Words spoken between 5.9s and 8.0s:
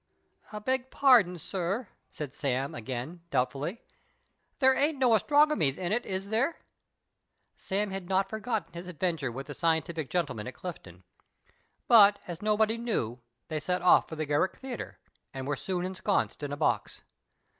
it, is there?" Sara